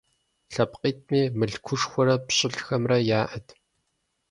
[0.53, 3.47] ЛъэпкъитӀми мылъкушхуэрэ пщылӀхэмрэ яӀэт.